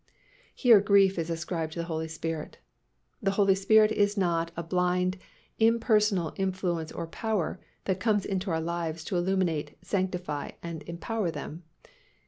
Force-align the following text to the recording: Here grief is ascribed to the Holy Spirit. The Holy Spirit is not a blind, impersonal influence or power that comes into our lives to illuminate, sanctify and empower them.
Here 0.55 0.81
grief 0.81 1.19
is 1.19 1.29
ascribed 1.29 1.73
to 1.73 1.79
the 1.81 1.85
Holy 1.85 2.07
Spirit. 2.07 2.57
The 3.21 3.29
Holy 3.37 3.53
Spirit 3.53 3.91
is 3.91 4.17
not 4.17 4.49
a 4.57 4.63
blind, 4.63 5.19
impersonal 5.59 6.33
influence 6.37 6.91
or 6.91 7.05
power 7.05 7.59
that 7.85 7.99
comes 7.99 8.25
into 8.25 8.49
our 8.49 8.61
lives 8.61 9.03
to 9.03 9.15
illuminate, 9.15 9.75
sanctify 9.83 10.53
and 10.63 10.81
empower 10.87 11.29
them. 11.29 11.65